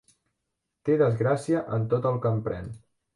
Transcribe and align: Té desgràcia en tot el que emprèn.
Té 0.87 0.95
desgràcia 1.01 1.61
en 1.77 1.85
tot 1.91 2.09
el 2.13 2.17
que 2.25 2.33
emprèn. 2.39 2.73